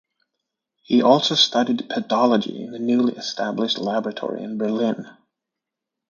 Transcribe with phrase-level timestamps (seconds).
[0.81, 5.05] He also studied pedology in the newly established laboratory in Berlin.